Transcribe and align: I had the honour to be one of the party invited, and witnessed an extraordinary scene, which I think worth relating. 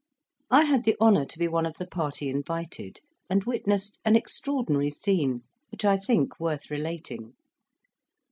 I 0.49 0.63
had 0.63 0.83
the 0.83 0.95
honour 0.99 1.25
to 1.25 1.37
be 1.37 1.47
one 1.47 1.67
of 1.67 1.77
the 1.77 1.85
party 1.85 2.27
invited, 2.27 3.01
and 3.29 3.43
witnessed 3.43 3.99
an 4.03 4.15
extraordinary 4.15 4.89
scene, 4.89 5.43
which 5.69 5.85
I 5.85 5.97
think 5.97 6.39
worth 6.39 6.71
relating. 6.71 7.35